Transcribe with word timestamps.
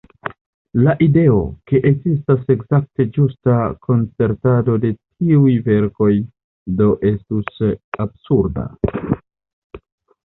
La 0.85 0.93
ideo, 1.07 1.35
ke 1.71 1.81
ekzistas 1.89 2.47
ekzakte 2.53 3.05
ĝusta 3.17 3.57
koncertado 3.89 4.77
de 4.87 4.91
tiuj 5.03 5.53
verkoj, 5.71 6.11
do 6.81 6.91
estus 7.11 7.63
absurda. 8.07 8.69